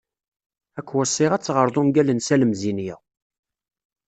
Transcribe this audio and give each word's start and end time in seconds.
Ad 0.79 0.85
k-weṣṣiɣ 0.87 1.31
ad 1.33 1.43
teɣreḍ 1.43 1.75
ungal 1.81 2.09
n 2.13 2.19
Salem 2.27 2.53
Zenya. 2.61 2.95